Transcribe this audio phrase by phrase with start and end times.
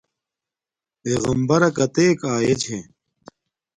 [1.01, 2.79] پݵغمبرݳ کتݵَک آئݺ چھݺ؟